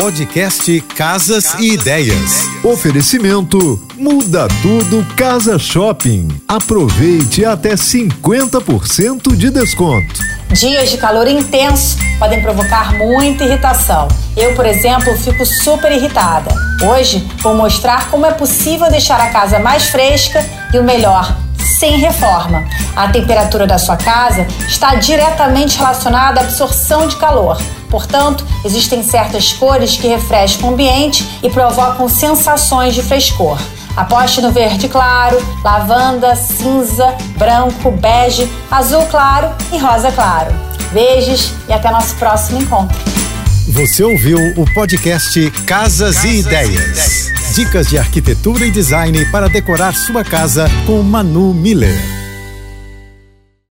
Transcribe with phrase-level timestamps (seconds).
[0.00, 2.44] Podcast Casas e Ideias.
[2.62, 6.28] Oferecimento Muda Tudo Casa Shopping.
[6.46, 10.20] Aproveite até 50% de desconto.
[10.52, 14.06] Dias de calor intenso podem provocar muita irritação.
[14.36, 16.54] Eu, por exemplo, fico super irritada.
[16.80, 21.36] Hoje vou mostrar como é possível deixar a casa mais fresca e o melhor,
[21.78, 22.64] sem reforma.
[22.96, 27.60] A temperatura da sua casa está diretamente relacionada à absorção de calor.
[27.88, 33.58] Portanto, existem certas cores que refrescam o ambiente e provocam sensações de frescor.
[33.96, 40.52] Aposte no verde claro, lavanda, cinza, branco, bege, azul claro e rosa claro.
[40.92, 42.98] Beijos e até nosso próximo encontro.
[43.68, 46.68] Você ouviu o podcast Casas, Casas e, Ideias.
[46.68, 47.27] e Ideias.
[47.58, 52.17] Dicas de arquitetura e design para decorar sua casa com Manu Miller.